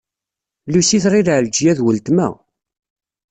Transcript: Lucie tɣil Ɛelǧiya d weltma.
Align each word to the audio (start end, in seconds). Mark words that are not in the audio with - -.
Lucie 0.71 1.03
tɣil 1.03 1.27
Ɛelǧiya 1.35 1.73
d 1.77 1.79
weltma. 1.83 2.27